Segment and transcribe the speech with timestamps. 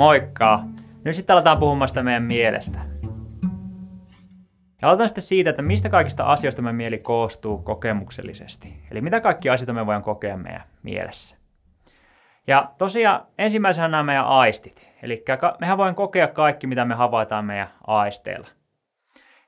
[0.00, 0.60] Moikka!
[1.04, 2.78] Nyt sitten aletaan puhumaan sitä meidän mielestä.
[4.82, 8.82] Ja aloitan sitten siitä, että mistä kaikista asioista meidän mieli koostuu kokemuksellisesti.
[8.90, 11.36] Eli mitä kaikki asioita me voidaan kokea meidän mielessä.
[12.46, 14.92] Ja tosiaan ensimmäisenä nämä meidän aistit.
[15.02, 15.24] Eli
[15.60, 18.48] mehän voidaan kokea kaikki, mitä me havaitaan meidän aisteilla.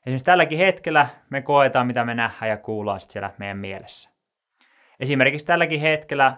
[0.07, 4.11] Esimerkiksi tälläkin hetkellä me koetaan, mitä me nähdään ja kuullaan siellä meidän mielessä.
[5.01, 6.37] Esimerkiksi tälläkin hetkellä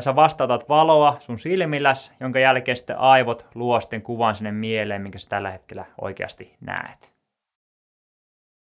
[0.00, 5.18] sä vastautat valoa sun silmilläs, jonka jälkeen sitten aivot luo sitten kuvan sinne mieleen, minkä
[5.18, 7.12] sä tällä hetkellä oikeasti näet.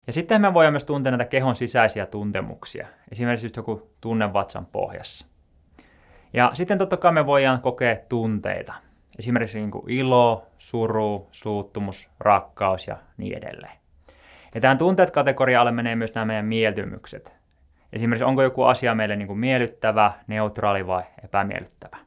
[0.08, 4.66] Ja sitten me voidaan myös tuntea näitä kehon sisäisiä tuntemuksia, esimerkiksi just joku tunne vatsan
[4.66, 5.26] pohjassa.
[6.34, 8.74] Ja sitten totta kai me voidaan kokea tunteita,
[9.20, 13.78] esimerkiksi niin kuin ilo, suru, suuttumus, rakkaus ja niin edelleen.
[14.56, 17.38] Ja tähän tunteet kategorialle menee myös nämä meidän mieltymykset,
[17.94, 21.98] Esimerkiksi onko joku asia meille niin kuin miellyttävä, neutraali vai epämiellyttävä.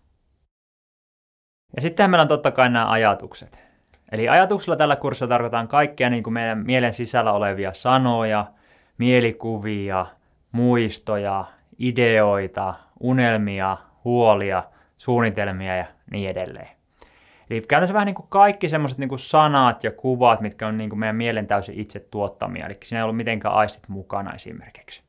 [1.77, 3.70] Ja sitten meillä on totta kai nämä ajatukset.
[4.12, 8.47] Eli ajatuksella tällä kurssilla tarkoitetaan kaikkia niin kuin meidän mielen sisällä olevia sanoja,
[8.98, 10.06] mielikuvia,
[10.53, 11.45] muistoja,
[11.78, 14.62] ideoita, unelmia, huolia,
[14.97, 16.69] suunnitelmia ja niin edelleen.
[17.51, 21.01] Eli käytännössä vähän niin kuin kaikki semmoiset niin sanat ja kuvat, mitkä on niin kuin
[21.01, 22.67] meidän mielen täysin itse tuottamia.
[22.67, 25.03] Eli siinä ei ollut mitenkään aistit mukana esimerkiksi.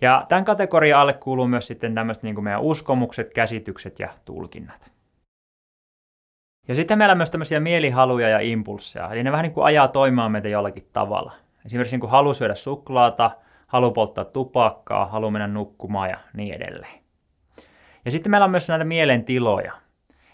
[0.00, 4.92] Ja tämän kategorian alle kuuluu myös sitten tämmöiset niin kuin meidän uskomukset, käsitykset ja tulkinnat.
[6.68, 9.88] Ja sitten meillä on myös tämmöisiä mielihaluja ja impulsseja, eli ne vähän niin kuin ajaa
[9.88, 11.32] toimimaan meitä jollakin tavalla.
[11.66, 13.30] Esimerkiksi niin kuin halu syödä suklaata,
[13.66, 17.00] halu polttaa tupakkaa, halu mennä nukkumaan ja niin edelleen.
[18.04, 19.72] Ja sitten meillä on myös näitä mielentiloja.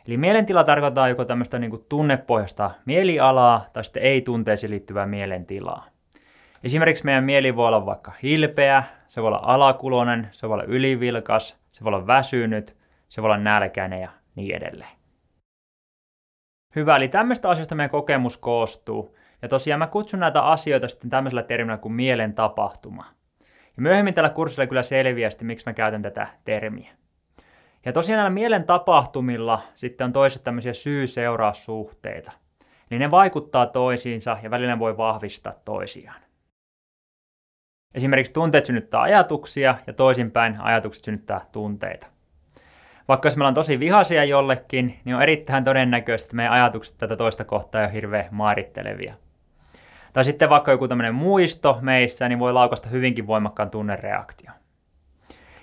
[0.06, 5.93] Eli mielentila tarkoittaa joko tämmöistä niin tunnepohjasta mielialaa tai sitten ei-tunteisiin liittyvää mielentilaa.
[6.64, 11.58] Esimerkiksi meidän mieli voi olla vaikka hilpeä, se voi olla alakulonen, se voi olla ylivilkas,
[11.72, 12.76] se voi olla väsynyt,
[13.08, 14.90] se voi olla nälkäinen ja niin edelleen.
[16.76, 19.16] Hyvä, eli tämmöistä asiasta meidän kokemus koostuu.
[19.42, 23.04] Ja tosiaan mä kutsun näitä asioita sitten tämmöisellä termillä kuin mielen tapahtuma.
[23.76, 26.90] Ja myöhemmin tällä kurssilla kyllä selviää sitten, miksi mä käytän tätä termiä.
[27.84, 32.33] Ja tosiaan näillä mielen tapahtumilla sitten on toiset tämmöisiä syy-seuraussuhteita.
[32.90, 36.23] Eli ne vaikuttaa toisiinsa ja välillä voi vahvistaa toisiaan.
[37.94, 42.06] Esimerkiksi tunteet synnyttää ajatuksia ja toisinpäin ajatukset synnyttää tunteita.
[43.08, 47.16] Vaikka jos meillä on tosi vihaisia jollekin, niin on erittäin todennäköistä, että meidän ajatukset tätä
[47.16, 49.14] toista kohtaa on hirveän mairittelevia.
[50.12, 54.50] Tai sitten vaikka joku tämmöinen muisto meissä, niin voi laukasta hyvinkin voimakkaan tunnereaktio.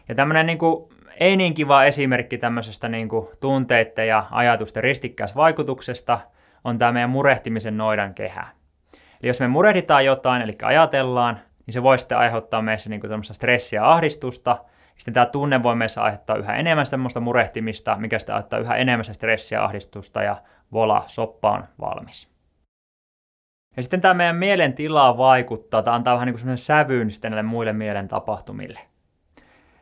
[0.10, 0.90] Ja tämmöinen niin kuin,
[1.20, 6.20] ei niin kiva esimerkki tämmöisestä niin kuin, tunteiden ja ajatusten ristikkäisvaikutuksesta
[6.64, 8.48] on tämä meidän murehtimisen noidan kehä.
[8.94, 11.40] Eli jos me murehditaan jotain, eli ajatellaan,
[11.72, 14.58] niin se voi sitten aiheuttaa meissä niin kuin stressiä ja ahdistusta.
[14.98, 19.06] Sitten tämä tunne voi meissä aiheuttaa yhä enemmän semmoista murehtimista, mikä sitten aiheuttaa yhä enemmän
[19.06, 22.32] stressiä ja ahdistusta ja vola, soppa on valmis.
[23.78, 27.50] Ja sitten tämä meidän mielen tila vaikuttaa, tai antaa vähän niin kuin sävyyn sitten näille
[27.50, 28.80] muille mielen tapahtumille.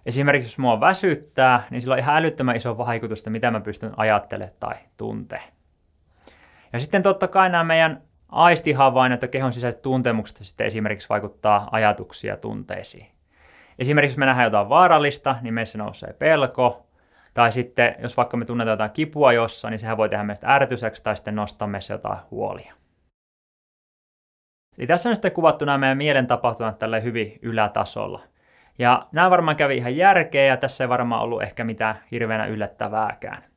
[0.06, 4.56] Esimerkiksi jos mua väsyttää, niin sillä on ihan älyttömän iso vaikutus, mitä mä pystyn ajattelemaan
[4.60, 5.42] tai tuntee.
[6.74, 12.34] Ja sitten totta kai nämä meidän aistihavainnot ja kehon sisäiset tuntemukset sitten esimerkiksi vaikuttaa ajatuksia
[12.34, 13.08] ja tunteisiin.
[13.80, 16.86] Esimerkiksi jos me nähdään jotain vaarallista, niin meissä nousee pelko.
[17.34, 21.04] Tai sitten, jos vaikka me tunnetaan jotain kipua jossain, niin sehän voi tehdä meistä ärtyseksi
[21.04, 22.74] tai sitten nostaa meissä jotain huolia.
[24.78, 28.22] Eli tässä on sitten kuvattu nämä meidän mielen tapahtumat tällä hyvin ylätasolla.
[28.80, 33.49] Ja nämä varmaan kävi ihan järkeä ja tässä ei varmaan ollut ehkä mitään hirveänä yllättävääkään.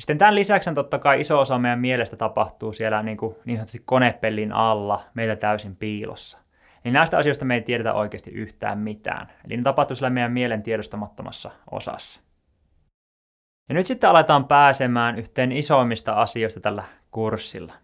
[0.00, 3.82] Sitten tämän lisäksi totta kai iso osa meidän mielestä tapahtuu siellä niin, kuin niin sanotusti
[3.84, 6.38] konepellin alla, meitä täysin piilossa.
[6.84, 9.32] Niin näistä asioista me ei tiedetä oikeasti yhtään mitään.
[9.44, 12.20] Eli ne tapahtuu siellä meidän mielen tiedostamattomassa osassa.
[13.68, 17.74] Ja nyt sitten aletaan pääsemään yhteen isoimmista asioista tällä kurssilla.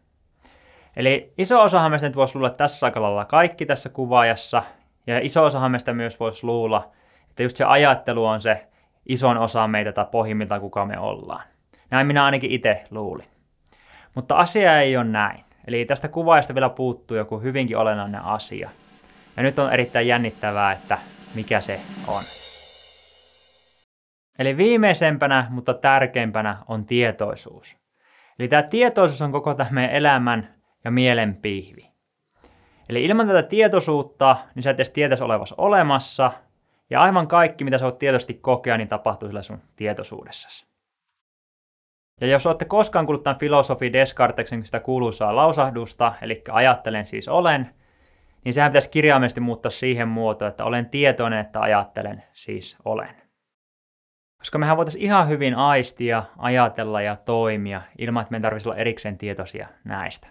[0.96, 4.62] Eli iso osahan meistä nyt voisi luulla tässä aika lailla kaikki tässä kuvaajassa,
[5.06, 6.92] ja iso osahan meistä myös voisi luulla,
[7.30, 8.66] että just se ajattelu on se
[9.06, 11.55] ison osa meitä tai pohjimmiltaan kuka me ollaan.
[11.90, 13.26] Näin minä ainakin itse luulin.
[14.14, 15.44] Mutta asia ei ole näin.
[15.66, 18.70] Eli tästä kuvaajasta vielä puuttuu joku hyvinkin olennainen asia.
[19.36, 20.98] Ja nyt on erittäin jännittävää, että
[21.34, 22.22] mikä se on.
[24.38, 27.76] Eli viimeisempänä, mutta tärkeimpänä on tietoisuus.
[28.38, 30.48] Eli tämä tietoisuus on koko tämä meidän elämän
[30.84, 31.90] ja mielen pihvi.
[32.88, 36.32] Eli ilman tätä tietoisuutta, niin sä et edes tietäisi olevassa olemassa,
[36.90, 40.66] ja aivan kaikki, mitä sä voit tietoisesti kokea, niin tapahtuu sillä sun tietoisuudessasi.
[42.20, 47.70] Ja jos olette koskaan kuullut tämän filosofi Descartesin sitä kuuluisaa lausahdusta, eli ajattelen siis olen,
[48.44, 53.16] niin sehän pitäisi kirjaimellisesti muuttaa siihen muotoon, että olen tietoinen, että ajattelen siis olen.
[54.38, 59.18] Koska mehän voitaisiin ihan hyvin aistia, ajatella ja toimia ilman, että meidän tarvitsisi olla erikseen
[59.18, 60.28] tietoisia näistä.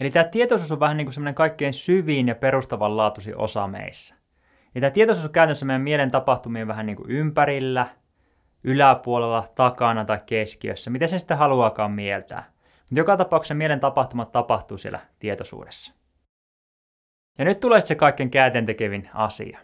[0.00, 4.14] Eli tämä tietoisuus on vähän niin kuin semmoinen kaikkein syvin ja perustavanlaatuisin osa meissä.
[4.74, 7.86] Ja tämä tietoisuus on käytännössä meidän mielen tapahtumien vähän niin kuin ympärillä,
[8.66, 12.44] yläpuolella, takana tai keskiössä, miten sen sitten haluaakaan mieltää.
[12.80, 15.92] Mutta joka tapauksessa mielen tapahtumat tapahtuu siellä tietoisuudessa.
[17.38, 19.58] Ja nyt tulee se kaikkein käänteentekevin asia.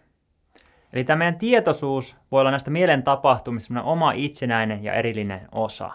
[0.92, 5.90] Eli tämä meidän tietoisuus voi olla näistä mielen tapahtumista oma itsenäinen ja erillinen osa.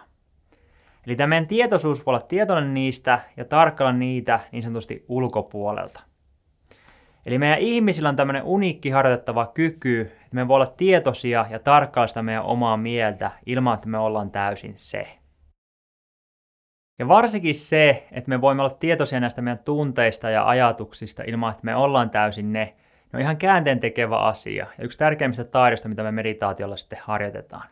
[1.07, 6.06] Eli tämä meidän tietoisuus voi olla tietoinen niistä ja tarkkailla niitä niin sanotusti ulkopuolelta.
[7.27, 12.07] Eli meidän ihmisillä on tämmöinen uniikki harjoitettava kyky, että me voi olla tietoisia ja tarkkailla
[12.07, 15.07] sitä meidän omaa mieltä ilman, että me ollaan täysin se.
[16.99, 21.65] Ja varsinkin se, että me voimme olla tietoisia näistä meidän tunteista ja ajatuksista ilman, että
[21.65, 22.75] me ollaan täysin ne,
[23.13, 27.69] ne on ihan käänteen tekevä asia ja yksi tärkeimmistä taidoista, mitä me meditaatiolla sitten harjoitetaan.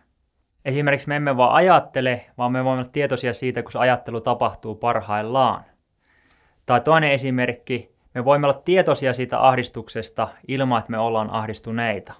[0.66, 4.76] Esimerkiksi me emme vaan ajattele, vaan me voimme olla tietoisia siitä, kun se ajattelu tapahtuu
[4.76, 5.64] parhaillaan.
[6.66, 12.14] Tai toinen esimerkki, me voimme olla tietoisia siitä ahdistuksesta ilman, että me ollaan ahdistuneita.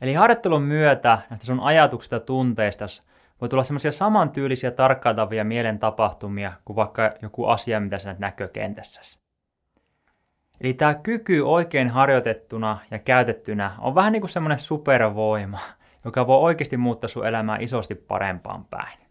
[0.00, 2.84] Eli harjoittelun myötä näistä sun ajatuksista ja tunteista
[3.40, 9.18] voi tulla semmoisia samantyylisiä tarkkailtavia mielen tapahtumia kuin vaikka joku asia, mitä sä näet näkökentässä.
[10.60, 15.58] Eli tämä kyky oikein harjoitettuna ja käytettynä on vähän niin kuin semmoinen supervoima,
[16.04, 19.03] joka voi oikeasti muuttaa sun elämää isosti parempaan päin.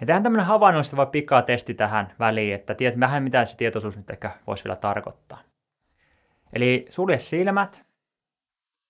[0.00, 4.30] Ja tehdään tämmöinen havainnollistava pikatesti tähän väliin, että tiedät vähän mitä se tietoisuus nyt ehkä
[4.46, 5.42] voisi vielä tarkoittaa.
[6.52, 7.86] Eli sulje silmät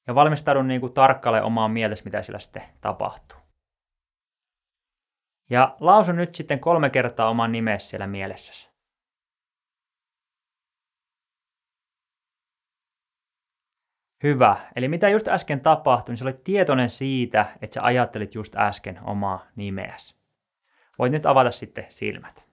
[0.07, 3.39] ja valmistaudu niin kuin tarkkaile omaa mielessä, mitä sillä sitten tapahtuu.
[5.51, 8.75] Ja lausu nyt sitten kolme kertaa oman nimesi siellä mielessäsi.
[14.23, 14.57] Hyvä.
[14.77, 19.01] Eli mitä just äsken tapahtui, niin sä olit tietoinen siitä, että sä ajattelit just äsken
[19.05, 20.24] omaa nimeäsi.
[20.99, 22.47] Voit nyt avata sitten silmät.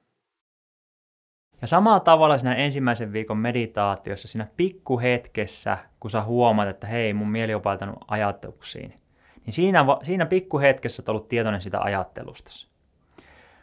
[1.62, 7.32] Ja samalla tavalla siinä ensimmäisen viikon meditaatiossa, siinä pikkuhetkessä, kun sä huomaat, että hei, mun
[7.32, 9.02] mieli on valtanut ajatuksiin,
[9.46, 12.52] niin siinä, siinä pikkuhetkessä olet ollut tietoinen sitä ajattelusta.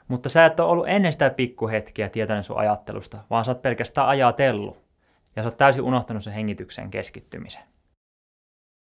[0.08, 4.08] Mutta sä et ole ollut ennen sitä pikkuhetkiä tietoinen sun ajattelusta, vaan sä oot pelkästään
[4.08, 4.84] ajatellut.
[5.36, 7.62] Ja sä oot täysin unohtanut sen hengitykseen keskittymisen.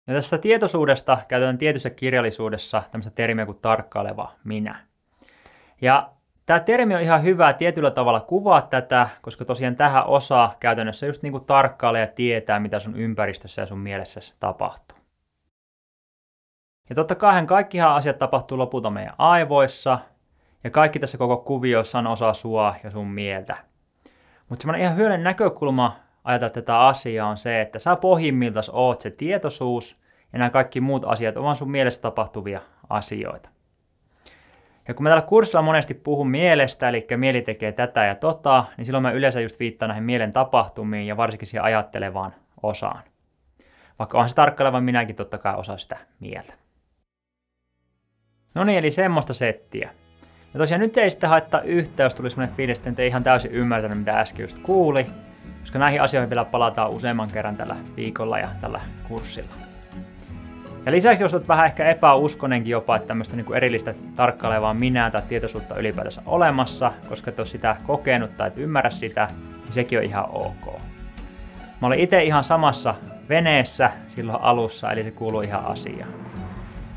[0.08, 4.89] Ja tästä tietoisuudesta käytetään tietyssä kirjallisuudessa tämmöistä termiä kuin tarkkaileva minä.
[5.82, 6.10] Ja
[6.46, 11.24] tämä termi on ihan hyvä tietyllä tavalla kuvaa tätä, koska tosiaan tähän osaa käytännössä just
[11.24, 14.98] niin kuin tarkkailee ja tietää, mitä sun ympäristössä ja sun mielessä tapahtuu.
[16.90, 20.00] Ja totta kai kaikkihan asiat tapahtuu lopulta meidän aivoissa,
[20.64, 23.56] ja kaikki tässä koko kuviossa on osa sua ja sun mieltä.
[24.50, 29.12] Mutta semmoinen ihan hyödyllinen näkökulma ajatella tätä asiaa on se, että sä pohjimmiltaan oot se
[29.12, 30.02] tietoisuus
[30.34, 33.50] ja nämä kaikki muut asiat ovat sun mielestä tapahtuvia asioita.
[34.90, 38.86] Ja kun mä tällä kurssilla monesti puhun mielestä, eli mieli tekee tätä ja tota, niin
[38.86, 42.34] silloin mä yleensä just viittaan näihin mielen tapahtumiin ja varsinkin siihen ajattelevaan
[42.64, 43.04] osaan.
[44.00, 46.54] Vaikka onhan se tarkkaileva minäkin totta kai osa sitä mieltä.
[48.56, 49.90] No niin, eli semmoista settiä.
[50.54, 53.98] Ja tosiaan nyt ei sitten haittaa yhtä, jos tuli semmoinen fiilis, että ihan täysin ymmärtänyt,
[53.98, 55.06] mitä äsken just kuuli,
[55.60, 59.69] koska näihin asioihin vielä palataan useamman kerran tällä viikolla ja tällä kurssilla.
[60.86, 65.22] Ja lisäksi jos olet vähän ehkä epäuskonenkin jopa, että tämmöistä niin erillistä tarkkailevaa minää tai
[65.28, 69.28] tietoisuutta ylipäätänsä olemassa, koska et ole sitä kokenut tai et ymmärrä sitä,
[69.64, 70.82] niin sekin on ihan ok.
[71.82, 72.96] Mä olin itse ihan samassa
[73.30, 76.14] veneessä silloin alussa, eli se kuuluu ihan asiaan.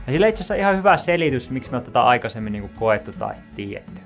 [0.07, 4.01] Ja sillä itse asiassa ihan hyvä selitys, miksi me tätä aikaisemmin niin koettu tai tiedetty.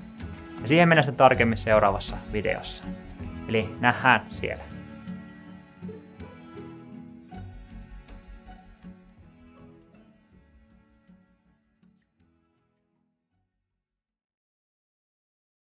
[0.61, 2.83] Ja siihen mennään sitten tarkemmin seuraavassa videossa.
[3.49, 4.63] Eli nähdään siellä.